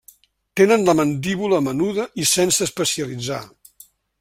Tenen 0.59 0.85
la 0.89 0.95
mandíbula 0.99 1.59
menuda 1.67 2.07
i 2.25 2.27
sense 2.33 2.69
especialitzar. 2.69 3.41